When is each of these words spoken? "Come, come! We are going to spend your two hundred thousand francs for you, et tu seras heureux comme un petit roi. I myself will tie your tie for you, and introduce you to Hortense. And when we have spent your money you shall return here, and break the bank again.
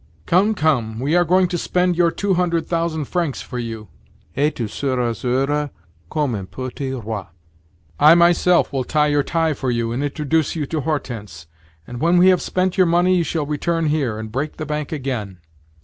"Come, 0.25 0.55
come! 0.55 0.99
We 0.99 1.15
are 1.15 1.23
going 1.23 1.47
to 1.49 1.59
spend 1.59 1.95
your 1.95 2.09
two 2.09 2.33
hundred 2.33 2.65
thousand 2.67 3.05
francs 3.05 3.43
for 3.43 3.59
you, 3.59 3.89
et 4.35 4.55
tu 4.55 4.67
seras 4.67 5.21
heureux 5.21 5.69
comme 6.11 6.33
un 6.33 6.47
petit 6.47 6.89
roi. 6.91 7.25
I 7.99 8.15
myself 8.15 8.73
will 8.73 8.83
tie 8.83 9.05
your 9.09 9.21
tie 9.21 9.53
for 9.53 9.69
you, 9.69 9.91
and 9.91 10.03
introduce 10.03 10.55
you 10.55 10.65
to 10.65 10.81
Hortense. 10.81 11.45
And 11.85 11.99
when 12.01 12.17
we 12.17 12.29
have 12.29 12.41
spent 12.41 12.79
your 12.79 12.87
money 12.87 13.15
you 13.15 13.23
shall 13.23 13.45
return 13.45 13.89
here, 13.89 14.17
and 14.17 14.31
break 14.31 14.57
the 14.57 14.65
bank 14.65 14.91
again. 14.91 15.37